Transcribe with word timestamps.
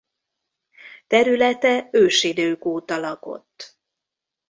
Területe 1.07 1.89
ősidők 1.91 2.65
óta 2.65 2.97
lakott. 2.97 3.79